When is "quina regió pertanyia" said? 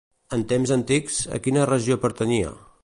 1.47-2.57